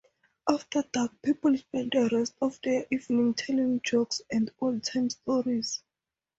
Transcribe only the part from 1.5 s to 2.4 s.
spent the rest